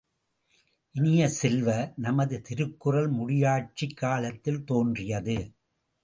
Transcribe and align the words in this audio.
இனிய 0.95 1.29
செல்வ, 1.29 1.93
நமது 1.97 2.41
திருக்குறள் 2.41 3.07
முடியாட்சிக் 3.07 3.97
காலத்தில் 3.97 4.63
தோன்றியது. 4.63 5.37